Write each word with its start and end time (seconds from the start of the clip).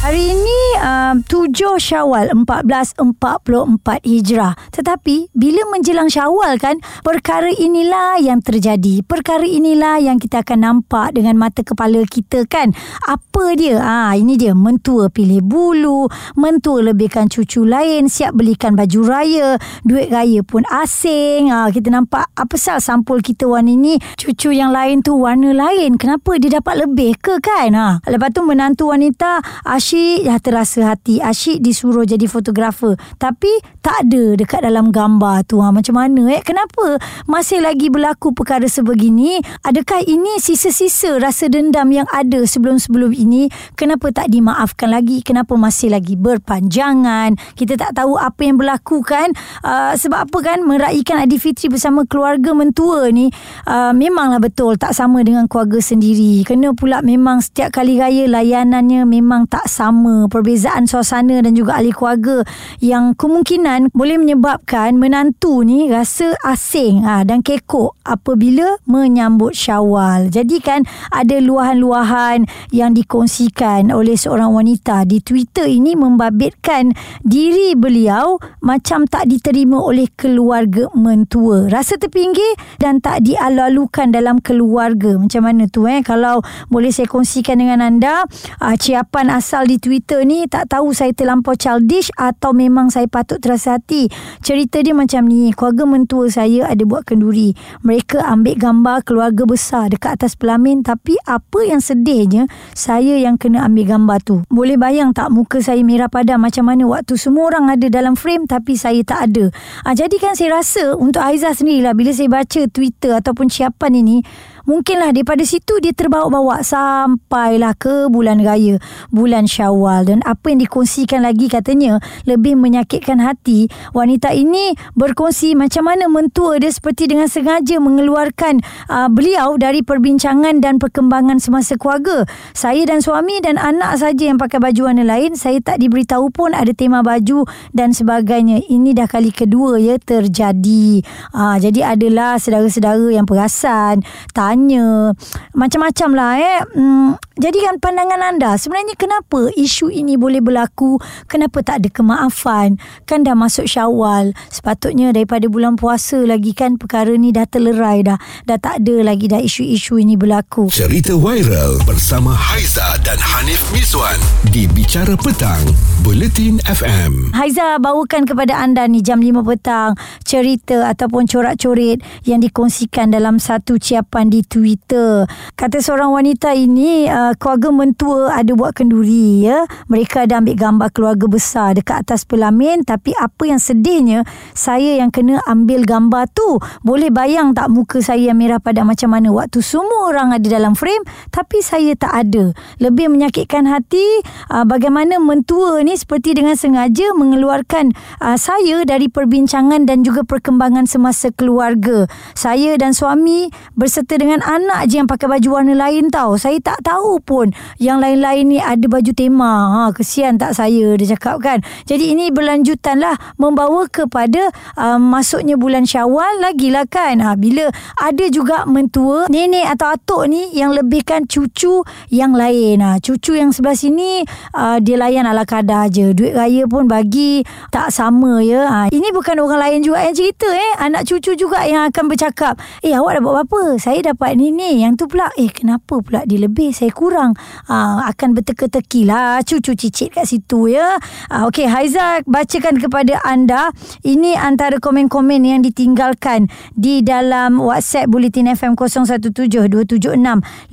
Hari 0.00 0.32
ini 0.32 0.60
um, 0.80 1.20
7 1.28 1.76
Syawal 1.76 2.32
1444 2.32 4.00
Hijrah. 4.00 4.56
Tetapi 4.72 5.28
bila 5.36 5.60
menjelang 5.68 6.08
Syawal 6.08 6.56
kan, 6.56 6.80
perkara 7.04 7.52
inilah 7.52 8.16
yang 8.16 8.40
terjadi. 8.40 9.04
Perkara 9.04 9.44
inilah 9.44 10.00
yang 10.00 10.16
kita 10.16 10.40
akan 10.40 10.64
nampak 10.64 11.12
dengan 11.12 11.36
mata 11.36 11.60
kepala 11.60 12.00
kita 12.08 12.48
kan. 12.48 12.72
Apa 13.04 13.52
dia? 13.60 13.76
Ah, 13.76 14.08
ha, 14.08 14.16
ini 14.16 14.40
dia 14.40 14.56
mentua 14.56 15.12
pilih 15.12 15.44
bulu, 15.44 16.08
mentua 16.32 16.80
lebihkan 16.80 17.28
cucu 17.28 17.68
lain, 17.68 18.08
siap 18.08 18.32
belikan 18.32 18.72
baju 18.72 19.04
raya, 19.04 19.60
duit 19.84 20.08
raya 20.08 20.40
pun 20.40 20.64
asing. 20.80 21.52
Ah, 21.52 21.68
ha, 21.68 21.76
kita 21.76 21.92
nampak 21.92 22.24
apa 22.40 22.56
sal 22.56 22.80
sampul 22.80 23.20
kita 23.20 23.44
warna 23.44 23.76
ini, 23.76 24.00
cucu 24.16 24.48
yang 24.48 24.72
lain 24.72 25.04
tu 25.04 25.12
warna 25.20 25.52
lain. 25.52 26.00
Kenapa 26.00 26.40
dia 26.40 26.56
dapat 26.56 26.88
lebih 26.88 27.20
ke 27.20 27.36
kan? 27.44 27.76
Ha. 27.76 28.00
Lepas 28.08 28.32
tu 28.32 28.40
menantu 28.48 28.96
wanita 28.96 29.44
Asyik 29.90 30.22
dah 30.22 30.38
terasa 30.38 30.80
hati 30.94 31.18
Asyik 31.18 31.66
disuruh 31.66 32.06
jadi 32.06 32.30
fotografer. 32.30 32.94
Tapi 33.18 33.50
tak 33.82 34.06
ada 34.06 34.38
dekat 34.38 34.62
dalam 34.62 34.94
gambar 34.94 35.42
tu. 35.50 35.58
Ha, 35.58 35.74
Macam 35.74 35.98
mana 35.98 36.30
eh? 36.30 36.38
Kenapa 36.46 37.02
masih 37.26 37.58
lagi 37.58 37.90
berlaku 37.90 38.30
perkara 38.30 38.70
sebegini? 38.70 39.42
Adakah 39.66 40.06
ini 40.06 40.38
sisa-sisa 40.38 41.18
rasa 41.18 41.50
dendam 41.50 41.90
yang 41.90 42.06
ada 42.14 42.38
sebelum-sebelum 42.46 43.10
ini? 43.18 43.50
Kenapa 43.74 44.14
tak 44.14 44.30
dimaafkan 44.30 44.94
lagi? 44.94 45.26
Kenapa 45.26 45.58
masih 45.58 45.90
lagi 45.90 46.14
berpanjangan? 46.14 47.34
Kita 47.58 47.74
tak 47.74 47.98
tahu 47.98 48.14
apa 48.14 48.46
yang 48.46 48.62
berlaku 48.62 49.02
kan? 49.02 49.34
Uh, 49.66 49.98
Sebab 49.98 50.30
apa 50.30 50.38
kan? 50.38 50.62
Meraihkan 50.62 51.26
Fitri 51.34 51.66
bersama 51.66 52.06
keluarga 52.06 52.54
mentua 52.54 53.10
ni 53.10 53.26
uh, 53.66 53.90
Memanglah 53.90 54.38
betul 54.38 54.78
tak 54.78 54.94
sama 54.94 55.26
dengan 55.26 55.50
keluarga 55.50 55.82
sendiri. 55.82 56.46
Kena 56.46 56.78
pula 56.78 57.02
memang 57.02 57.42
setiap 57.42 57.74
kali 57.74 57.98
raya 57.98 58.30
layanannya 58.30 59.02
memang 59.02 59.50
tak 59.50 59.66
sama 59.80 60.28
perbezaan 60.28 60.84
suasana 60.84 61.40
dan 61.40 61.56
juga 61.56 61.80
ahli 61.80 61.88
keluarga 61.88 62.44
yang 62.84 63.16
kemungkinan 63.16 63.88
boleh 63.96 64.20
menyebabkan 64.20 65.00
menantu 65.00 65.64
ni 65.64 65.88
rasa 65.88 66.36
asing 66.44 67.00
ha, 67.08 67.24
dan 67.24 67.40
kekok 67.40 67.96
apabila 68.04 68.76
menyambut 68.84 69.56
syawal. 69.56 70.28
Jadi 70.28 70.60
kan 70.60 70.84
ada 71.08 71.40
luahan-luahan 71.40 72.44
yang 72.76 72.92
dikongsikan 72.92 73.88
oleh 73.88 74.20
seorang 74.20 74.52
wanita 74.52 75.08
di 75.08 75.24
Twitter 75.24 75.64
ini 75.64 75.96
membabitkan 75.96 76.92
diri 77.24 77.72
beliau 77.72 78.36
macam 78.60 79.08
tak 79.08 79.30
diterima 79.30 79.80
oleh 79.80 80.10
keluarga 80.18 80.90
mentua. 80.92 81.70
Rasa 81.70 81.96
terpinggir 81.96 82.58
dan 82.82 82.98
tak 82.98 83.22
dialu-alukan 83.24 84.10
dalam 84.10 84.42
keluarga. 84.42 85.14
Macam 85.16 85.46
mana 85.46 85.70
tu 85.70 85.86
eh? 85.86 86.02
Kalau 86.02 86.42
boleh 86.66 86.90
saya 86.90 87.06
kongsikan 87.06 87.62
dengan 87.62 87.78
anda 87.80 88.26
uh, 88.58 88.74
ciapan 88.74 89.30
asal 89.30 89.69
di 89.70 89.78
Twitter 89.78 90.26
ni 90.26 90.50
tak 90.50 90.74
tahu 90.74 90.90
saya 90.90 91.14
terlampau 91.14 91.54
childish 91.54 92.10
atau 92.18 92.50
memang 92.50 92.90
saya 92.90 93.06
patut 93.06 93.38
terasa 93.38 93.78
hati. 93.78 94.10
Cerita 94.42 94.82
dia 94.82 94.90
macam 94.90 95.30
ni. 95.30 95.54
Keluarga 95.54 95.86
mentua 95.86 96.26
saya 96.26 96.66
ada 96.66 96.82
buat 96.82 97.06
kenduri. 97.06 97.54
Mereka 97.86 98.18
ambil 98.18 98.58
gambar 98.58 99.06
keluarga 99.06 99.46
besar 99.46 99.94
dekat 99.94 100.18
atas 100.18 100.34
pelamin 100.34 100.82
tapi 100.82 101.14
apa 101.22 101.62
yang 101.62 101.78
sedihnya 101.78 102.50
saya 102.74 103.14
yang 103.22 103.38
kena 103.38 103.62
ambil 103.62 103.94
gambar 103.94 104.18
tu. 104.26 104.42
Boleh 104.50 104.74
bayang 104.74 105.14
tak 105.14 105.30
muka 105.30 105.62
saya 105.62 105.86
merah 105.86 106.10
padam 106.10 106.42
macam 106.42 106.66
mana 106.66 106.90
waktu 106.90 107.14
semua 107.14 107.54
orang 107.54 107.70
ada 107.70 107.86
dalam 107.86 108.18
frame 108.18 108.50
tapi 108.50 108.74
saya 108.74 108.98
tak 109.06 109.30
ada. 109.30 109.54
Ha, 109.86 109.94
jadi 109.94 110.18
kan 110.18 110.34
saya 110.34 110.58
rasa 110.58 110.98
untuk 110.98 111.22
Aizah 111.22 111.54
sendirilah 111.54 111.94
bila 111.94 112.10
saya 112.10 112.26
baca 112.26 112.66
Twitter 112.66 113.14
ataupun 113.14 113.46
siapan 113.46 114.02
ini 114.02 114.26
Mungkinlah 114.70 115.10
daripada 115.10 115.42
situ 115.42 115.82
dia 115.82 115.90
terbawa-bawa 115.90 116.62
sampailah 116.62 117.74
ke 117.74 118.06
bulan 118.06 118.38
raya, 118.38 118.78
bulan 119.10 119.50
syawal. 119.50 120.06
Dan 120.06 120.22
apa 120.22 120.46
yang 120.54 120.62
dikongsikan 120.62 121.26
lagi 121.26 121.50
katanya 121.50 121.98
lebih 122.22 122.54
menyakitkan 122.54 123.18
hati. 123.18 123.66
Wanita 123.90 124.30
ini 124.30 124.78
berkongsi 124.94 125.58
macam 125.58 125.90
mana 125.90 126.06
mentua 126.06 126.62
dia 126.62 126.70
seperti 126.70 127.10
dengan 127.10 127.26
sengaja 127.26 127.82
mengeluarkan 127.82 128.62
uh, 128.86 129.10
beliau 129.10 129.58
dari 129.58 129.82
perbincangan 129.82 130.62
dan 130.62 130.78
perkembangan 130.78 131.42
semasa 131.42 131.74
keluarga. 131.74 132.22
Saya 132.54 132.86
dan 132.86 133.02
suami 133.02 133.42
dan 133.42 133.58
anak 133.58 133.98
saja 133.98 134.30
yang 134.30 134.38
pakai 134.38 134.62
baju 134.62 134.86
warna 134.86 135.02
lain. 135.02 135.34
Saya 135.34 135.58
tak 135.58 135.82
diberitahu 135.82 136.30
pun 136.30 136.54
ada 136.54 136.70
tema 136.70 137.02
baju 137.02 137.42
dan 137.74 137.90
sebagainya. 137.90 138.62
Ini 138.70 138.94
dah 138.94 139.10
kali 139.10 139.34
kedua 139.34 139.82
ya 139.82 139.98
terjadi. 139.98 141.02
Uh, 141.34 141.58
jadi 141.58 141.98
adalah 141.98 142.38
saudara-saudara 142.38 143.10
yang 143.10 143.26
perasan. 143.26 144.06
Tanya 144.30 144.59
tanya 144.60 145.16
macam-macam 145.56 146.10
lah 146.12 146.32
eh. 146.36 146.60
Hmm, 146.76 147.16
jadikan 147.40 147.80
pandangan 147.80 148.20
anda. 148.20 148.60
Sebenarnya 148.60 148.92
kenapa 149.00 149.48
isu 149.56 149.88
ini 149.88 150.20
boleh 150.20 150.44
berlaku? 150.44 151.00
Kenapa 151.24 151.64
tak 151.64 151.80
ada 151.80 151.88
kemaafan? 151.88 152.76
Kan 153.08 153.24
dah 153.24 153.32
masuk 153.32 153.64
syawal. 153.64 154.36
Sepatutnya 154.52 155.16
daripada 155.16 155.48
bulan 155.48 155.80
puasa 155.80 156.20
lagi 156.28 156.52
kan 156.52 156.76
perkara 156.76 157.16
ni 157.16 157.32
dah 157.32 157.48
terlerai 157.48 158.04
dah. 158.04 158.20
Dah 158.44 158.60
tak 158.60 158.84
ada 158.84 159.00
lagi 159.00 159.32
dah 159.32 159.40
isu-isu 159.40 159.96
ini 159.96 160.20
berlaku. 160.20 160.68
Cerita 160.68 161.16
viral 161.16 161.80
bersama 161.88 162.36
Haiza 162.36 163.00
dan 163.00 163.16
Hanif 163.16 163.64
Miswan 163.72 164.20
di 164.52 164.68
Bicara 164.68 165.16
Petang 165.16 165.62
Bulletin 166.00 166.58
FM 166.64 167.36
Haiza 167.36 167.78
bawakan 167.78 168.24
kepada 168.24 168.56
anda 168.56 168.88
ni 168.88 169.04
jam 169.04 169.20
5 169.22 169.44
petang 169.46 169.92
cerita 170.24 170.88
ataupun 170.90 171.28
corak-coret 171.28 172.02
yang 172.24 172.40
dikongsikan 172.42 173.12
dalam 173.12 173.38
satu 173.38 173.76
ciapan 173.76 174.32
di 174.32 174.39
Twitter. 174.44 175.26
Kata 175.58 175.82
seorang 175.82 176.14
wanita 176.14 176.54
ini, 176.54 177.08
uh, 177.10 177.34
keluarga 177.34 177.68
mentua 177.74 178.32
ada 178.36 178.52
buat 178.54 178.76
kenduri. 178.76 179.48
ya. 179.48 179.66
Mereka 179.90 180.28
ada 180.28 180.38
ambil 180.38 180.54
gambar 180.54 180.88
keluarga 180.94 181.26
besar 181.26 181.74
dekat 181.74 182.06
atas 182.06 182.22
pelamin. 182.22 182.86
Tapi 182.86 183.10
apa 183.16 183.42
yang 183.50 183.58
sedihnya, 183.58 184.22
saya 184.54 185.00
yang 185.00 185.10
kena 185.10 185.42
ambil 185.50 185.82
gambar 185.82 186.30
tu. 186.30 186.62
Boleh 186.86 187.10
bayang 187.10 187.56
tak 187.56 187.72
muka 187.74 187.98
saya 187.98 188.30
yang 188.30 188.38
merah 188.38 188.62
pada 188.62 188.86
macam 188.86 189.10
mana 189.10 189.34
waktu 189.34 189.58
semua 189.64 190.14
orang 190.14 190.30
ada 190.30 190.46
dalam 190.46 190.78
frame. 190.78 191.02
Tapi 191.34 191.58
saya 191.64 191.98
tak 191.98 192.14
ada. 192.14 192.54
Lebih 192.78 193.10
menyakitkan 193.10 193.66
hati 193.66 194.06
uh, 194.54 194.62
bagaimana 194.62 195.18
mentua 195.18 195.82
ni 195.82 195.98
seperti 195.98 196.38
dengan 196.38 196.54
sengaja 196.54 197.10
mengeluarkan 197.18 197.90
uh, 198.22 198.38
saya 198.38 198.86
dari 198.86 199.10
perbincangan 199.10 199.90
dan 199.90 200.06
juga 200.06 200.22
perkembangan 200.22 200.86
semasa 200.86 201.34
keluarga. 201.34 202.06
Saya 202.38 202.78
dan 202.78 202.94
suami 202.94 203.50
berserta 203.74 204.14
dengan 204.14 204.29
dengan 204.30 204.46
anak 204.46 204.86
je 204.86 205.02
yang 205.02 205.10
pakai 205.10 205.26
baju 205.26 205.48
warna 205.58 205.74
lain 205.74 206.06
tau. 206.06 206.38
Saya 206.38 206.62
tak 206.62 206.86
tahu 206.86 207.18
pun 207.18 207.50
yang 207.82 207.98
lain-lain 207.98 208.46
ni 208.46 208.62
ada 208.62 208.86
baju 208.86 209.10
tema. 209.10 209.50
Ha, 209.50 209.80
kesian 209.90 210.38
tak 210.38 210.54
saya 210.54 210.94
dia 210.94 211.18
cakap 211.18 211.42
kan. 211.42 211.58
Jadi 211.82 212.14
ini 212.14 212.30
berlanjutan 212.30 213.02
lah 213.02 213.18
membawa 213.42 213.90
kepada 213.90 214.54
um, 214.78 215.02
masuknya 215.10 215.58
bulan 215.58 215.82
syawal 215.82 216.30
lagi 216.38 216.70
lah 216.70 216.86
kan. 216.86 217.18
Ha, 217.18 217.34
bila 217.34 217.74
ada 217.98 218.24
juga 218.30 218.70
mentua 218.70 219.26
nenek 219.26 219.66
atau 219.74 219.98
atuk 219.98 220.22
ni 220.30 220.54
yang 220.54 220.78
lebihkan 220.78 221.26
cucu 221.26 221.82
yang 222.14 222.30
lain. 222.30 222.86
Ha, 222.86 223.02
cucu 223.02 223.34
yang 223.34 223.50
sebelah 223.50 223.74
sini 223.74 224.22
uh, 224.54 224.78
dia 224.78 224.94
layan 224.94 225.26
ala 225.26 225.42
kadar 225.42 225.90
je. 225.90 226.14
Duit 226.14 226.38
raya 226.38 226.70
pun 226.70 226.86
bagi 226.86 227.42
tak 227.74 227.90
sama 227.90 228.38
ya. 228.46 228.70
Ha, 228.70 228.78
ini 228.94 229.10
bukan 229.10 229.42
orang 229.42 229.58
lain 229.58 229.78
juga 229.82 230.06
yang 230.06 230.14
cerita 230.14 230.46
eh. 230.46 230.78
Anak 230.78 231.10
cucu 231.10 231.34
juga 231.34 231.66
yang 231.66 231.90
akan 231.90 232.06
bercakap. 232.06 232.54
Eh 232.86 232.94
awak 232.94 233.18
dapat 233.18 233.42
apa? 233.42 233.62
Saya 233.82 233.98
dapat 234.06 234.19
dapat 234.20 234.36
ni 234.36 234.52
ni 234.52 234.84
yang 234.84 235.00
tu 235.00 235.08
pula. 235.08 235.32
Eh 235.40 235.48
kenapa 235.48 236.04
pula 236.04 236.28
dia 236.28 236.36
lebih? 236.36 236.76
Saya 236.76 236.92
kurang 236.92 237.32
uh, 237.72 238.04
akan 238.04 238.36
berteka-teki 238.36 239.08
lah. 239.08 239.40
Cucu 239.40 239.72
cicit 239.72 240.12
kat 240.12 240.28
situ 240.28 240.68
ya. 240.68 241.00
Uh, 241.32 241.48
Okey 241.48 241.64
Haiza 241.64 242.20
bacakan 242.28 242.76
kepada 242.76 243.16
anda. 243.24 243.72
Ini 244.04 244.36
antara 244.36 244.76
komen-komen 244.76 245.40
yang 245.40 245.64
ditinggalkan 245.64 246.52
di 246.76 247.00
dalam 247.00 247.64
WhatsApp 247.64 248.12
Bulletin 248.12 248.52
FM 248.52 248.76
0172765656 248.76 250.68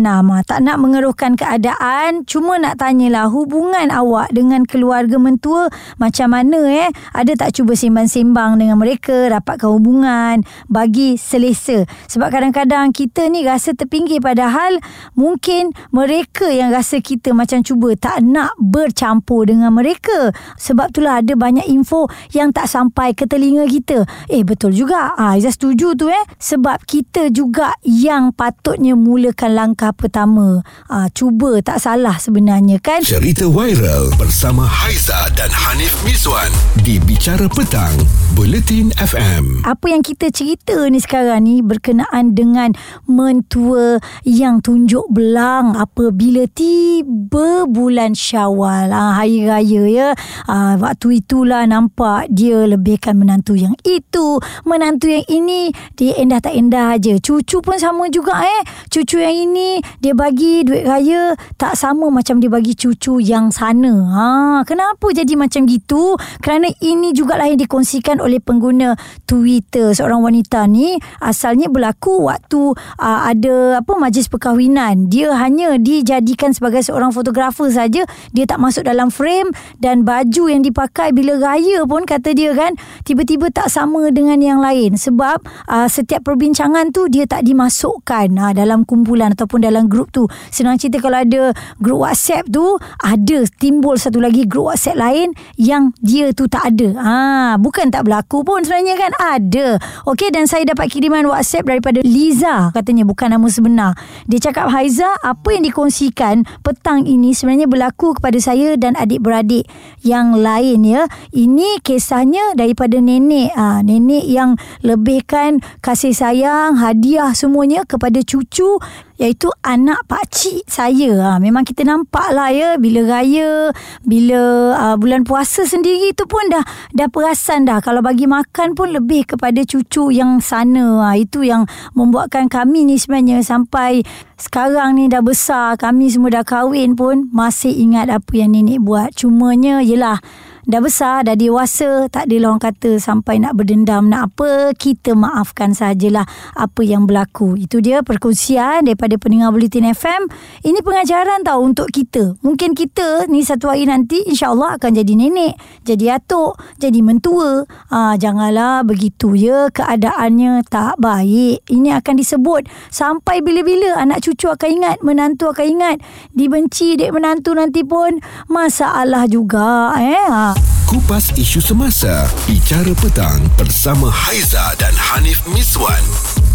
uh, 0.00 0.40
tak 0.48 0.64
nak 0.64 0.80
mengeruhkan 0.80 1.36
keadaan 1.36 2.24
cuma 2.24 2.56
nak 2.56 2.80
tanyalah 2.80 3.28
hubungan 3.28 3.92
awak 3.92 4.32
dengan 4.32 4.64
keluarga 4.64 5.20
mentua 5.20 5.68
macam 6.00 6.32
mana 6.32 6.88
eh? 6.88 6.88
Ada 7.12 7.36
tak 7.36 7.60
cuba 7.60 7.76
sembang-sembang 7.76 8.56
dengan 8.56 8.80
mereka? 8.80 9.28
Rapatkan 9.28 9.68
hubungan? 9.76 10.40
Bagi 10.72 11.20
selesa 11.20 11.81
kita. 11.82 12.12
Sebab 12.12 12.28
kadang-kadang 12.30 12.94
kita 12.94 13.26
ni 13.28 13.42
rasa 13.42 13.74
terpinggir 13.74 14.22
padahal 14.22 14.78
mungkin 15.18 15.74
mereka 15.90 16.48
yang 16.48 16.70
rasa 16.70 17.02
kita 17.02 17.34
macam 17.34 17.64
cuba 17.64 17.94
tak 17.98 18.22
nak 18.22 18.54
bercampur 18.58 19.48
dengan 19.48 19.74
mereka. 19.74 20.30
Sebab 20.58 20.94
itulah 20.94 21.24
ada 21.24 21.34
banyak 21.34 21.66
info 21.66 22.06
yang 22.36 22.54
tak 22.54 22.68
sampai 22.68 23.16
ke 23.16 23.26
telinga 23.26 23.66
kita. 23.66 24.04
Eh 24.30 24.44
betul 24.46 24.76
juga. 24.76 25.14
Ah 25.16 25.34
ha, 25.34 25.40
setuju 25.40 25.94
tu 25.98 26.08
eh. 26.08 26.24
Sebab 26.38 26.84
kita 26.86 27.32
juga 27.32 27.74
yang 27.82 28.30
patutnya 28.34 28.94
mulakan 28.94 29.56
langkah 29.56 29.90
pertama. 29.94 30.62
Ah 30.86 31.06
ha, 31.06 31.08
cuba 31.10 31.58
tak 31.64 31.80
salah 31.80 32.16
sebenarnya 32.20 32.78
kan. 32.78 33.00
Cerita 33.02 33.48
viral 33.48 34.12
bersama 34.20 34.68
Haiza 34.68 35.32
dan 35.34 35.48
Hanif 35.50 35.96
Miswan 36.04 36.50
di 36.84 37.00
Bicara 37.02 37.48
Petang, 37.48 37.94
Buletin 38.36 38.92
FM. 39.00 39.64
Apa 39.64 39.86
yang 39.88 40.02
kita 40.04 40.28
cerita 40.32 40.86
ni 40.88 40.98
sekarang 41.00 41.44
ni 41.44 41.64
berkenaan 41.72 42.36
dengan 42.36 42.76
mentua 43.08 43.96
yang 44.28 44.60
tunjuk 44.60 45.08
belang 45.08 45.72
apabila 45.72 46.44
tiba 46.52 47.64
bulan 47.64 48.12
Syawal. 48.12 48.92
Ha, 48.92 49.16
hari 49.16 49.48
raya 49.48 49.82
ya. 49.88 50.08
Ha, 50.52 50.76
waktu 50.76 51.24
itulah 51.24 51.64
nampak 51.64 52.28
dia 52.28 52.68
lebihkan 52.68 53.16
menantu 53.16 53.56
yang 53.56 53.72
itu, 53.88 54.36
menantu 54.68 55.08
yang 55.08 55.24
ini 55.32 55.72
dia 55.96 56.12
endah 56.20 56.44
tak 56.44 56.52
endah 56.52 57.00
aja. 57.00 57.16
Cucu 57.16 57.64
pun 57.64 57.80
sama 57.80 58.12
juga 58.12 58.36
eh. 58.44 58.62
Cucu 58.92 59.16
yang 59.16 59.32
ini 59.32 59.80
dia 60.04 60.12
bagi 60.12 60.66
duit 60.68 60.84
raya 60.84 61.32
tak 61.56 61.78
sama 61.78 62.12
macam 62.12 62.36
dia 62.36 62.52
bagi 62.52 62.76
cucu 62.76 63.22
yang 63.24 63.48
sana. 63.48 63.94
Ha, 64.12 64.28
kenapa 64.68 65.08
jadi 65.14 65.32
macam 65.38 65.64
gitu? 65.64 66.20
Kerana 66.44 66.68
ini 66.84 67.16
jugalah 67.16 67.48
yang 67.48 67.60
dikongsikan 67.62 68.18
oleh 68.18 68.42
pengguna 68.42 68.98
Twitter 69.24 69.94
seorang 69.94 70.22
wanita 70.24 70.66
ni 70.66 70.98
asalnya 71.22 71.61
berlaku 71.68 72.30
waktu 72.30 72.74
uh, 72.98 73.20
ada 73.28 73.84
apa 73.84 73.92
majlis 73.98 74.30
perkahwinan. 74.30 75.10
Dia 75.10 75.34
hanya 75.36 75.76
dijadikan 75.76 76.56
sebagai 76.56 76.80
seorang 76.80 77.12
fotografer 77.12 77.68
saja. 77.68 78.08
Dia 78.32 78.44
tak 78.48 78.58
masuk 78.62 78.86
dalam 78.88 79.12
frame 79.12 79.52
dan 79.78 80.06
baju 80.06 80.48
yang 80.48 80.62
dipakai 80.64 81.12
bila 81.12 81.36
raya 81.38 81.84
pun 81.84 82.08
kata 82.08 82.32
dia 82.32 82.56
kan 82.56 82.72
tiba-tiba 83.04 83.52
tak 83.52 83.68
sama 83.68 84.08
dengan 84.08 84.40
yang 84.40 84.58
lain 84.64 84.96
sebab 84.96 85.44
uh, 85.68 85.88
setiap 85.90 86.24
perbincangan 86.24 86.88
tu 86.94 87.10
dia 87.12 87.28
tak 87.28 87.44
dimasukkan 87.44 88.32
uh, 88.40 88.52
dalam 88.56 88.88
kumpulan 88.88 89.36
ataupun 89.36 89.60
dalam 89.60 89.90
grup 89.90 90.08
tu. 90.08 90.24
Senang 90.48 90.80
cerita 90.80 91.02
kalau 91.02 91.20
ada 91.20 91.52
grup 91.76 92.08
WhatsApp 92.08 92.48
tu 92.48 92.64
ada 93.04 93.38
timbul 93.60 94.00
satu 94.00 94.22
lagi 94.22 94.48
grup 94.48 94.72
WhatsApp 94.72 94.96
lain 94.96 95.28
yang 95.60 95.92
dia 96.00 96.32
tu 96.32 96.48
tak 96.48 96.72
ada. 96.72 96.88
Ha, 96.96 97.14
bukan 97.60 97.92
tak 97.92 98.08
berlaku 98.08 98.40
pun 98.40 98.64
sebenarnya 98.64 98.96
kan 98.96 99.12
ada. 99.20 99.66
Okey 100.08 100.32
dan 100.32 100.48
saya 100.48 100.64
dapat 100.64 100.88
kiriman 100.88 101.28
WhatsApp 101.28 101.51
daripada 101.60 102.00
Liza 102.00 102.72
katanya 102.72 103.04
bukan 103.04 103.36
nama 103.36 103.44
sebenar. 103.52 103.92
Dia 104.24 104.40
cakap 104.40 104.72
Haiza 104.72 105.12
apa 105.20 105.52
yang 105.52 105.68
dikongsikan 105.68 106.48
petang 106.64 107.04
ini 107.04 107.36
sebenarnya 107.36 107.68
berlaku 107.68 108.16
kepada 108.16 108.40
saya 108.40 108.80
dan 108.80 108.96
adik-beradik 108.96 109.68
yang 110.00 110.32
lain 110.32 110.80
ya. 110.88 111.04
Ini 111.36 111.84
kisahnya 111.84 112.56
daripada 112.56 112.96
nenek. 112.96 113.52
Ha, 113.52 113.84
nenek 113.84 114.24
yang 114.24 114.56
lebihkan 114.80 115.60
kasih 115.84 116.16
sayang, 116.16 116.80
hadiah 116.80 117.36
semuanya 117.36 117.84
kepada 117.84 118.24
cucu 118.24 118.80
iaitu 119.20 119.48
anak 119.64 120.04
pak 120.08 120.28
cik 120.32 120.68
saya. 120.68 121.12
Ha, 121.18 121.30
memang 121.42 121.64
kita 121.66 121.84
nampak 121.84 122.32
lah 122.32 122.52
ya 122.52 122.76
bila 122.76 123.18
raya, 123.18 123.72
bila 124.04 124.72
uh, 124.76 124.96
bulan 124.96 125.24
puasa 125.24 125.64
sendiri 125.64 126.12
tu 126.16 126.24
pun 126.28 126.42
dah 126.48 126.64
dah 126.92 127.08
perasan 127.08 127.68
dah 127.68 127.80
kalau 127.84 128.00
bagi 128.00 128.28
makan 128.28 128.76
pun 128.76 128.92
lebih 128.92 129.36
kepada 129.36 129.60
cucu 129.64 130.12
yang 130.12 130.40
sana. 130.40 131.10
Ha, 131.10 131.18
itu 131.18 131.44
yang 131.44 131.68
membuatkan 131.96 132.48
kami 132.48 132.84
ni 132.88 132.96
sebenarnya 132.96 133.44
sampai 133.44 134.04
sekarang 134.38 134.98
ni 134.98 135.06
dah 135.06 135.22
besar, 135.22 135.78
kami 135.78 136.10
semua 136.10 136.42
dah 136.42 136.44
kahwin 136.44 136.98
pun 136.98 137.30
masih 137.30 137.70
ingat 137.70 138.10
apa 138.10 138.32
yang 138.34 138.52
nenek 138.54 138.82
buat. 138.82 139.14
Cumanya 139.14 139.78
yelah 139.78 140.18
dah 140.62 140.78
besar, 140.78 141.26
dah 141.26 141.34
dewasa, 141.34 142.06
tak 142.06 142.30
ada 142.30 142.46
orang 142.46 142.62
kata 142.62 143.02
sampai 143.02 143.42
nak 143.42 143.58
berdendam, 143.58 144.06
nak 144.06 144.34
apa, 144.34 144.70
kita 144.78 145.18
maafkan 145.18 145.74
sajalah 145.74 146.22
apa 146.54 146.80
yang 146.86 147.06
berlaku. 147.06 147.58
Itu 147.58 147.82
dia 147.82 148.06
perkongsian 148.06 148.86
daripada 148.86 149.18
pendengar 149.18 149.50
Bulletin 149.50 149.90
FM. 149.90 150.30
Ini 150.62 150.78
pengajaran 150.86 151.42
tau 151.42 151.66
untuk 151.66 151.90
kita. 151.90 152.38
Mungkin 152.46 152.78
kita 152.78 153.26
ni 153.26 153.42
satu 153.42 153.74
hari 153.74 153.90
nanti 153.90 154.22
insyaAllah 154.22 154.78
akan 154.78 154.90
jadi 154.94 155.12
nenek, 155.18 155.58
jadi 155.82 156.22
atuk, 156.22 156.54
jadi 156.78 157.00
mentua. 157.02 157.66
Ha, 157.90 158.14
janganlah 158.14 158.86
begitu 158.86 159.34
ya, 159.34 159.66
keadaannya 159.74 160.62
tak 160.70 161.02
baik. 161.02 161.66
Ini 161.66 161.98
akan 161.98 162.14
disebut 162.14 162.70
sampai 162.94 163.42
bila-bila 163.42 163.98
anak 163.98 164.22
cucu 164.22 164.46
akan 164.46 164.70
ingat, 164.70 164.96
menantu 165.02 165.50
akan 165.50 165.66
ingat. 165.66 165.96
Dibenci 166.30 166.94
dek 166.94 167.10
menantu 167.10 167.58
nanti 167.58 167.82
pun 167.82 168.22
masalah 168.46 169.26
juga. 169.26 169.98
Eh? 169.98 170.26
Ha. 170.30 170.51
Kupas 170.88 171.32
isu 171.34 171.60
semasa, 171.60 172.28
bicara 172.44 172.92
petang 172.98 173.40
bersama 173.56 174.12
Haiza 174.12 174.76
dan 174.76 174.92
Hanif 174.94 175.44
Miswan 175.50 176.02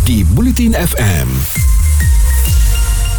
di 0.06 0.22
Bulletin 0.24 0.78
FM. 0.78 1.30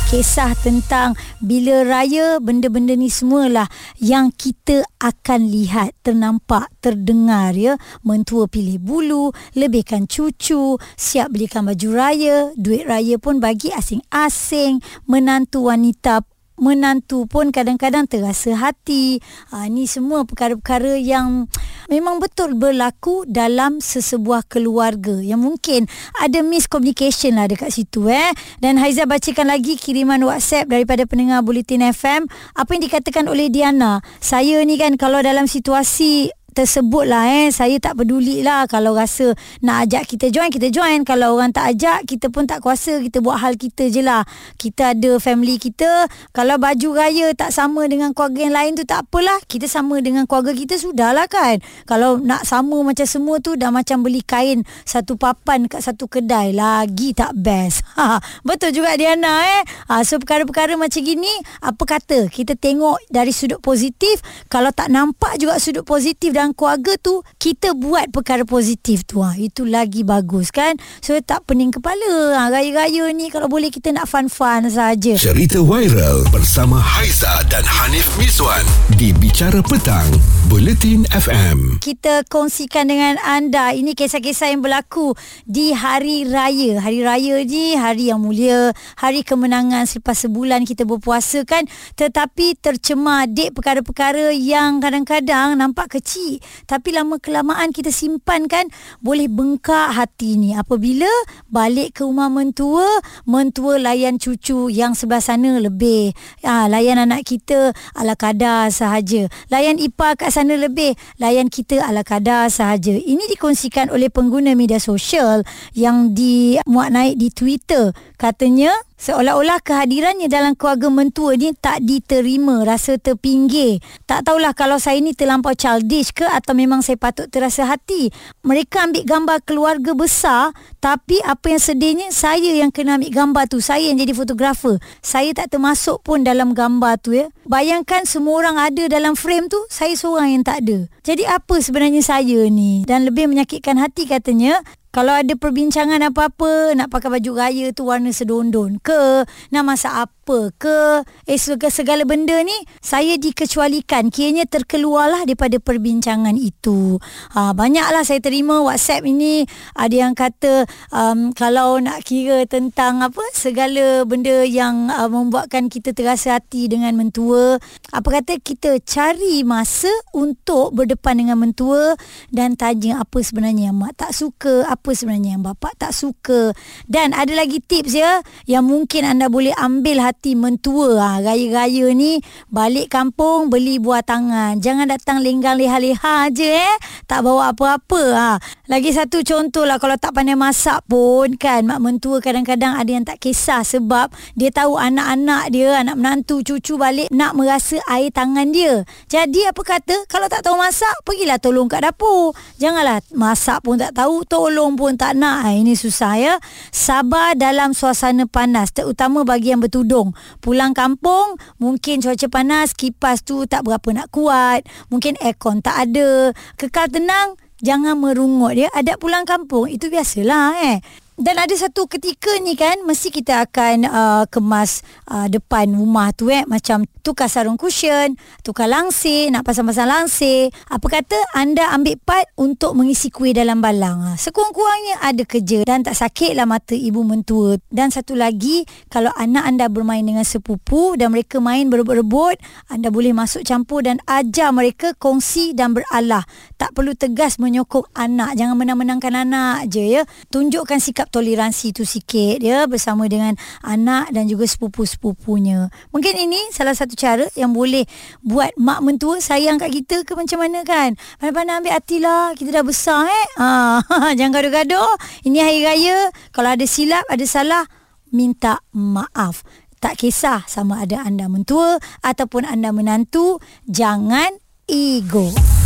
Kisah 0.08 0.56
tentang 0.64 1.20
bila 1.36 1.84
raya 1.84 2.40
benda-benda 2.40 2.96
ni 2.96 3.12
semualah 3.12 3.68
yang 4.00 4.32
kita 4.32 4.80
akan 4.96 5.52
lihat, 5.52 5.92
ternampak, 6.00 6.72
terdengar 6.80 7.52
ya. 7.52 7.76
Mentua 8.00 8.48
pilih 8.48 8.80
bulu, 8.80 9.36
lebihkan 9.52 10.08
cucu, 10.08 10.80
siap 10.96 11.28
belikan 11.28 11.68
baju 11.68 11.88
raya, 11.92 12.56
duit 12.56 12.88
raya 12.88 13.20
pun 13.20 13.36
bagi 13.36 13.68
asing-asing, 13.68 14.80
menantu 15.04 15.68
wanita 15.68 16.24
menantu 16.58 17.24
pun 17.24 17.50
kadang-kadang 17.54 18.04
terasa 18.04 18.54
hati. 18.54 19.22
Ha, 19.50 19.70
ni 19.70 19.86
semua 19.86 20.26
perkara-perkara 20.26 20.98
yang 20.98 21.46
memang 21.88 22.20
betul 22.20 22.54
berlaku 22.58 23.24
dalam 23.24 23.80
sesebuah 23.80 24.46
keluarga 24.46 25.18
yang 25.22 25.40
mungkin 25.40 25.88
ada 26.20 26.44
miscommunication 26.44 27.38
lah 27.38 27.48
dekat 27.48 27.72
situ 27.72 28.10
eh. 28.12 28.30
Dan 28.60 28.76
Haiza 28.78 29.08
bacakan 29.08 29.50
lagi 29.50 29.78
kiriman 29.78 30.20
WhatsApp 30.26 30.68
daripada 30.70 31.08
pendengar 31.08 31.40
Bulletin 31.42 31.82
FM. 31.88 32.28
Apa 32.54 32.76
yang 32.76 32.82
dikatakan 32.84 33.26
oleh 33.26 33.48
Diana, 33.48 34.04
saya 34.20 34.60
ni 34.66 34.76
kan 34.76 34.94
kalau 35.00 35.22
dalam 35.24 35.48
situasi 35.50 36.30
tersebut 36.58 37.06
lah 37.06 37.30
eh. 37.30 37.54
Saya 37.54 37.78
tak 37.78 38.02
peduli 38.02 38.42
lah 38.42 38.66
kalau 38.66 38.98
rasa 38.98 39.38
nak 39.62 39.86
ajak 39.86 40.10
kita 40.10 40.34
join 40.34 40.50
kita 40.50 40.74
join. 40.74 41.06
Kalau 41.06 41.38
orang 41.38 41.54
tak 41.54 41.78
ajak 41.78 42.10
kita 42.10 42.34
pun 42.34 42.50
tak 42.50 42.58
kuasa. 42.66 42.98
Kita 42.98 43.22
buat 43.22 43.38
hal 43.38 43.54
kita 43.54 43.86
je 43.86 44.02
lah. 44.02 44.26
Kita 44.58 44.98
ada 44.98 45.22
family 45.22 45.62
kita. 45.62 46.10
Kalau 46.34 46.58
baju 46.58 46.88
raya 46.98 47.30
tak 47.38 47.54
sama 47.54 47.86
dengan 47.86 48.10
keluarga 48.10 48.50
yang 48.50 48.54
lain 48.58 48.72
tu 48.74 48.82
tak 48.82 49.06
apalah. 49.06 49.38
Kita 49.46 49.70
sama 49.70 50.02
dengan 50.02 50.26
keluarga 50.26 50.50
kita 50.50 50.74
sudah 50.74 51.14
lah 51.14 51.30
kan. 51.30 51.62
Kalau 51.86 52.18
nak 52.18 52.42
sama 52.42 52.82
macam 52.82 53.06
semua 53.06 53.38
tu 53.38 53.54
dah 53.54 53.70
macam 53.70 54.02
beli 54.02 54.26
kain 54.26 54.66
satu 54.82 55.14
papan 55.14 55.70
kat 55.70 55.86
satu 55.86 56.10
kedai 56.10 56.50
lagi 56.50 57.14
tak 57.14 57.38
best. 57.38 57.86
Ha, 57.94 58.18
betul 58.48 58.74
juga 58.74 58.98
Diana 58.98 59.62
eh. 59.62 59.62
Ha, 59.92 60.02
so 60.02 60.18
perkara-perkara 60.18 60.74
macam 60.74 60.98
gini 61.04 61.30
apa 61.62 61.82
kata? 61.86 62.26
Kita 62.26 62.58
tengok 62.58 63.06
dari 63.12 63.30
sudut 63.30 63.62
positif. 63.62 64.18
Kalau 64.50 64.74
tak 64.74 64.90
nampak 64.90 65.38
juga 65.38 65.60
sudut 65.60 65.84
positif 65.84 66.32
dan 66.32 66.47
dalam 66.48 66.56
keluarga 66.56 66.96
tu 66.96 67.20
kita 67.36 67.76
buat 67.76 68.08
perkara 68.08 68.48
positif 68.48 69.04
tu 69.04 69.20
ha. 69.20 69.36
itu 69.36 69.68
lagi 69.68 70.00
bagus 70.00 70.48
kan? 70.48 70.80
So 71.04 71.12
tak 71.20 71.44
pening 71.44 71.76
kepala. 71.76 72.40
Ha. 72.40 72.48
raya-raya 72.48 73.12
ni 73.12 73.28
kalau 73.28 73.52
boleh 73.52 73.68
kita 73.68 73.92
nak 73.92 74.08
fun-fun 74.08 74.64
saja. 74.72 75.12
Cerita 75.20 75.60
viral 75.60 76.24
bersama 76.32 76.80
Haiza 76.80 77.44
dan 77.52 77.60
Hanif 77.68 78.08
Miswan 78.16 78.64
di 78.96 79.12
Bicara 79.12 79.60
Petang 79.60 80.08
Buletin 80.48 81.04
FM 81.12 81.84
kita 81.84 82.24
kongsikan 82.32 82.88
dengan 82.88 83.20
anda 83.20 83.76
ini 83.76 83.92
kisah-kisah 83.92 84.48
yang 84.48 84.64
berlaku 84.64 85.12
di 85.44 85.76
hari 85.76 86.24
raya. 86.24 86.80
Hari 86.80 87.04
raya 87.04 87.44
ni 87.44 87.76
hari 87.76 88.08
yang 88.08 88.24
mulia 88.24 88.72
hari 88.96 89.20
kemenangan 89.20 89.84
selepas 89.84 90.16
sebulan 90.24 90.64
kita 90.64 90.88
berpuasa 90.88 91.44
kan? 91.44 91.68
Tetapi 92.00 92.56
tercemar 92.56 93.28
dek 93.28 93.52
perkara-perkara 93.52 94.32
yang 94.32 94.80
kadang-kadang 94.80 95.60
nampak 95.60 96.00
kecil 96.00 96.37
tapi 96.64 96.94
lama 96.94 97.20
kelamaan 97.20 97.70
kita 97.70 97.92
simpan 97.92 98.48
kan 98.48 98.66
boleh 99.04 99.28
bengkak 99.28 99.94
hati 99.94 100.40
ni. 100.40 100.54
Apabila 100.56 101.08
balik 101.50 102.00
ke 102.00 102.02
rumah 102.06 102.32
mentua 102.32 102.86
mentua 103.28 103.76
layan 103.76 104.16
cucu 104.16 104.72
yang 104.72 104.96
sebelah 104.96 105.22
sana 105.22 105.60
lebih. 105.60 106.16
Ha, 106.42 106.66
layan 106.66 106.98
anak 106.98 107.28
kita 107.28 107.76
ala 107.94 108.14
kadar 108.16 108.72
sahaja. 108.72 109.28
Layan 109.52 109.76
ipar 109.78 110.16
kat 110.16 110.32
sana 110.32 110.56
lebih 110.56 110.96
layan 111.20 111.52
kita 111.52 111.82
ala 111.84 112.02
kadar 112.02 112.48
sahaja. 112.48 112.94
Ini 112.94 113.28
dikongsikan 113.36 113.92
oleh 113.92 114.08
pengguna 114.08 114.54
media 114.56 114.80
sosial 114.80 115.44
yang 115.76 116.16
dimuat 116.16 116.90
naik 116.94 117.14
di 117.20 117.28
Twitter. 117.30 117.92
Katanya 118.18 118.74
Seolah-olah 118.98 119.62
kehadirannya 119.62 120.26
dalam 120.26 120.58
keluarga 120.58 120.90
mentua 120.90 121.38
ni 121.38 121.54
tak 121.54 121.86
diterima, 121.86 122.66
rasa 122.66 122.98
terpinggir. 122.98 123.78
Tak 124.10 124.26
tahulah 124.26 124.50
kalau 124.58 124.82
saya 124.82 124.98
ni 124.98 125.14
terlampau 125.14 125.54
childish 125.54 126.10
ke 126.10 126.26
atau 126.26 126.50
memang 126.50 126.82
saya 126.82 126.98
patut 126.98 127.30
terasa 127.30 127.62
hati. 127.62 128.10
Mereka 128.42 128.90
ambil 128.90 129.06
gambar 129.06 129.38
keluarga 129.46 129.94
besar 129.94 130.50
tapi 130.82 131.22
apa 131.22 131.46
yang 131.46 131.62
sedihnya 131.62 132.10
saya 132.10 132.58
yang 132.58 132.74
kena 132.74 132.98
ambil 132.98 133.14
gambar 133.14 133.44
tu. 133.46 133.62
Saya 133.62 133.86
yang 133.86 134.02
jadi 134.02 134.18
fotografer. 134.18 134.82
Saya 134.98 135.30
tak 135.30 135.54
termasuk 135.54 136.02
pun 136.02 136.26
dalam 136.26 136.50
gambar 136.50 136.98
tu 136.98 137.14
ya. 137.14 137.30
Bayangkan 137.46 138.02
semua 138.02 138.42
orang 138.42 138.58
ada 138.58 138.90
dalam 138.90 139.14
frame 139.14 139.46
tu, 139.46 139.62
saya 139.70 139.94
seorang 139.94 140.34
yang 140.34 140.42
tak 140.42 140.66
ada. 140.66 140.90
Jadi 141.06 141.22
apa 141.22 141.54
sebenarnya 141.62 142.02
saya 142.02 142.50
ni? 142.50 142.82
Dan 142.82 143.06
lebih 143.06 143.30
menyakitkan 143.30 143.78
hati 143.78 144.10
katanya, 144.10 144.58
kalau 144.98 145.14
ada 145.14 145.30
perbincangan 145.38 146.10
apa-apa 146.10 146.74
nak 146.74 146.90
pakai 146.90 147.06
baju 147.06 147.30
raya 147.38 147.70
tu 147.70 147.86
warna 147.86 148.10
sedondon 148.10 148.82
ke 148.82 149.22
nak 149.54 149.62
masak 149.62 149.94
apa 149.94 150.50
ke 150.58 151.06
eh 151.24 151.38
segala, 151.38 151.70
segala 151.70 152.02
benda 152.02 152.34
ni 152.42 152.52
saya 152.82 153.14
dikecualikan. 153.14 154.10
Kiranya 154.10 154.44
terkeluarlah 154.44 155.22
daripada 155.22 155.56
perbincangan 155.62 156.34
itu. 156.34 156.98
Ha, 157.38 157.54
banyaklah 157.54 158.02
saya 158.02 158.18
terima 158.18 158.60
whatsapp 158.60 159.06
ini. 159.06 159.46
Ada 159.78 159.94
yang 159.94 160.18
kata 160.18 160.66
um, 160.90 161.30
kalau 161.32 161.78
nak 161.78 162.02
kira 162.02 162.44
tentang 162.50 163.00
apa 163.00 163.22
segala 163.32 164.02
benda 164.02 164.42
yang 164.44 164.90
uh, 164.90 165.06
membuatkan 165.06 165.70
kita 165.70 165.94
terasa 165.94 166.42
hati 166.42 166.68
dengan 166.68 166.98
mentua. 166.98 167.56
Apa 167.94 168.20
kata 168.20 168.42
kita 168.42 168.82
cari 168.82 169.46
masa 169.46 169.94
untuk 170.10 170.74
berdepan 170.74 171.22
dengan 171.22 171.38
mentua 171.40 171.94
dan 172.28 172.58
tanya 172.58 173.00
apa 173.06 173.22
sebenarnya 173.22 173.70
mak 173.70 173.94
tak 173.96 174.10
suka 174.10 174.68
apa 174.68 174.87
sebenarnya 174.92 175.36
yang 175.36 175.44
bapa 175.44 175.72
tak 175.76 175.96
suka. 175.96 176.52
Dan 176.84 177.16
ada 177.16 177.32
lagi 177.32 177.58
tips 177.64 177.92
ya 177.96 178.20
yang 178.44 178.68
mungkin 178.68 179.08
anda 179.08 179.32
boleh 179.32 179.56
ambil 179.56 180.04
hati 180.04 180.36
mentua. 180.36 181.00
Ha, 181.00 181.10
raya-raya 181.24 181.92
ni 181.96 182.20
balik 182.52 182.92
kampung 182.92 183.48
beli 183.48 183.80
buah 183.80 184.04
tangan. 184.04 184.60
Jangan 184.60 184.92
datang 184.92 185.24
lenggang 185.24 185.56
leha-leha 185.56 186.28
je 186.30 186.46
eh. 186.46 186.76
Tak 187.08 187.24
bawa 187.24 187.56
apa-apa 187.56 188.02
ha. 188.12 188.30
lagi 188.68 188.92
satu 188.92 189.24
contoh 189.24 189.64
lah 189.64 189.80
kalau 189.80 189.96
tak 189.96 190.12
pandai 190.12 190.36
masak 190.36 190.84
pun 190.84 191.32
kan 191.40 191.64
mak 191.64 191.80
mentua 191.80 192.20
kadang-kadang 192.20 192.76
ada 192.76 192.90
yang 192.90 193.04
tak 193.08 193.16
kisah 193.24 193.64
sebab 193.64 194.12
dia 194.36 194.52
tahu 194.52 194.76
anak-anak 194.76 195.48
dia 195.48 195.80
anak 195.80 195.96
menantu 195.96 196.44
cucu 196.44 196.76
balik 196.76 197.08
nak 197.08 197.32
merasa 197.32 197.80
air 197.88 198.12
tangan 198.12 198.52
dia. 198.52 198.84
Jadi 199.08 199.48
apa 199.48 199.62
kata? 199.64 200.04
Kalau 200.10 200.28
tak 200.28 200.44
tahu 200.44 200.60
masak 200.60 200.92
pergilah 201.06 201.40
tolong 201.40 201.70
kat 201.70 201.80
dapur. 201.88 202.36
Janganlah 202.60 203.00
masak 203.16 203.64
pun 203.64 203.80
tak 203.80 203.96
tahu 203.96 204.26
tolong 204.28 204.67
tolong 204.68 204.76
pun 204.76 205.00
tak 205.00 205.16
nak. 205.16 205.48
Ha, 205.48 205.56
ini 205.56 205.72
susah 205.72 206.20
ya. 206.20 206.34
Sabar 206.68 207.32
dalam 207.40 207.72
suasana 207.72 208.28
panas. 208.28 208.68
Terutama 208.76 209.24
bagi 209.24 209.56
yang 209.56 209.64
bertudung. 209.64 210.12
Pulang 210.44 210.76
kampung, 210.76 211.40
mungkin 211.56 212.04
cuaca 212.04 212.28
panas, 212.28 212.76
kipas 212.76 213.24
tu 213.24 213.48
tak 213.48 213.64
berapa 213.64 213.88
nak 213.96 214.12
kuat. 214.12 214.68
Mungkin 214.92 215.16
aircon 215.24 215.64
tak 215.64 215.88
ada. 215.88 216.36
Kekal 216.60 216.92
tenang, 216.92 217.40
jangan 217.64 217.96
merungut 217.96 218.52
ya. 218.52 218.68
Ada 218.76 219.00
pulang 219.00 219.24
kampung, 219.24 219.72
itu 219.72 219.88
biasalah 219.88 220.60
eh. 220.60 220.78
Dan 221.18 221.34
ada 221.34 221.50
satu 221.50 221.90
ketika 221.90 222.30
ni 222.38 222.54
kan 222.54 222.78
mesti 222.86 223.10
kita 223.10 223.42
akan 223.42 223.90
uh, 223.90 224.24
kemas 224.30 224.86
uh, 225.10 225.26
depan 225.26 225.66
rumah 225.66 226.14
tu 226.14 226.30
eh 226.30 226.46
macam 226.46 226.86
tukar 227.02 227.26
sarung 227.26 227.58
cushion, 227.58 228.14
tukar 228.46 228.70
langsir, 228.70 229.26
nak 229.34 229.42
pasang-pasang 229.42 229.90
langsir. 229.90 230.54
Apa 230.70 230.86
kata 230.86 231.18
anda 231.34 231.74
ambil 231.74 231.98
part 231.98 232.30
untuk 232.38 232.78
mengisi 232.78 233.10
kuih 233.10 233.34
dalam 233.34 233.58
balang. 233.58 233.98
Ha. 233.98 234.10
Sekurang-kurangnya 234.14 235.02
ada 235.02 235.26
kerja 235.26 235.66
dan 235.66 235.82
tak 235.82 235.98
sakitlah 235.98 236.46
mata 236.46 236.78
ibu 236.78 237.02
mentua. 237.02 237.58
Dan 237.66 237.90
satu 237.90 238.14
lagi 238.14 238.62
kalau 238.86 239.10
anak 239.18 239.42
anda 239.42 239.66
bermain 239.66 240.06
dengan 240.06 240.22
sepupu 240.22 240.94
dan 240.94 241.10
mereka 241.10 241.42
main 241.42 241.66
berebut-rebut, 241.66 242.38
anda 242.70 242.94
boleh 242.94 243.10
masuk 243.10 243.42
campur 243.42 243.82
dan 243.82 243.98
ajar 244.06 244.54
mereka 244.54 244.94
kongsi 245.02 245.50
dan 245.50 245.74
beralah. 245.74 246.22
Tak 246.54 246.78
perlu 246.78 246.94
tegas 246.94 247.42
menyokong 247.42 247.90
anak, 247.98 248.38
jangan 248.38 248.54
menang-menangkan 248.54 249.26
anak 249.26 249.66
je 249.66 249.98
ya. 249.98 250.02
Tunjukkan 250.30 250.78
sikap 250.78 251.07
toleransi 251.10 251.74
tu 251.74 251.82
sikit 251.82 252.38
ya 252.40 252.64
bersama 252.70 253.08
dengan 253.08 253.34
anak 253.64 254.12
dan 254.12 254.28
juga 254.28 254.46
sepupu-sepupunya. 254.46 255.72
Mungkin 255.90 256.14
ini 256.16 256.38
salah 256.54 256.76
satu 256.76 256.94
cara 256.94 257.26
yang 257.34 257.52
boleh 257.52 257.84
buat 258.22 258.54
mak 258.60 258.80
mentua 258.84 259.18
sayang 259.18 259.58
kat 259.58 259.72
kita 259.72 260.06
ke 260.06 260.12
macam 260.14 260.44
mana 260.44 260.62
kan. 260.62 260.94
Pandai-pandai 261.18 261.58
ambil 261.64 261.72
hatilah 261.74 262.22
kita 262.36 262.50
dah 262.60 262.64
besar 262.64 263.08
eh. 263.08 263.26
Ha, 263.40 263.48
jangan 264.18 264.32
gaduh-gaduh. 264.38 264.92
Ini 265.26 265.38
hari 265.42 265.60
raya 265.64 265.96
kalau 266.30 266.54
ada 266.54 266.64
silap 266.68 267.04
ada 267.10 267.24
salah 267.26 267.64
minta 268.12 268.62
maaf. 268.72 269.42
Tak 269.78 269.98
kisah 270.02 270.42
sama 270.50 270.82
ada 270.82 271.06
anda 271.06 271.30
mentua 271.30 271.78
ataupun 272.02 272.42
anda 272.42 272.74
menantu, 272.74 273.38
jangan 273.70 274.34
ego. 274.66 275.30